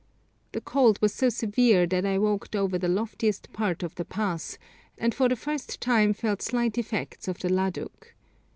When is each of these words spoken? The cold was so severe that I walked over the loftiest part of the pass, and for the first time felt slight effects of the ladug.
The 0.53 0.61
cold 0.61 0.99
was 0.99 1.13
so 1.13 1.29
severe 1.29 1.85
that 1.85 2.07
I 2.07 2.17
walked 2.17 2.55
over 2.55 2.79
the 2.79 2.87
loftiest 2.87 3.53
part 3.53 3.83
of 3.83 3.93
the 3.93 4.03
pass, 4.03 4.57
and 4.97 5.13
for 5.13 5.29
the 5.29 5.35
first 5.35 5.79
time 5.79 6.11
felt 6.11 6.41
slight 6.41 6.79
effects 6.79 7.27
of 7.27 7.37
the 7.37 7.49
ladug. 7.53 8.07